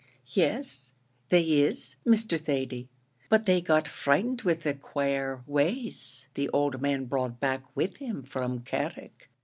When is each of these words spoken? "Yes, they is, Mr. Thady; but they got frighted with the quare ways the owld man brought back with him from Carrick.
"Yes, 0.33 0.93
they 1.29 1.43
is, 1.43 1.95
Mr. 2.07 2.39
Thady; 2.39 2.89
but 3.29 3.45
they 3.45 3.61
got 3.61 3.87
frighted 3.87 4.41
with 4.41 4.63
the 4.63 4.73
quare 4.73 5.43
ways 5.45 6.27
the 6.33 6.49
owld 6.51 6.81
man 6.81 7.05
brought 7.05 7.39
back 7.39 7.61
with 7.75 7.97
him 7.97 8.23
from 8.23 8.61
Carrick. 8.61 9.29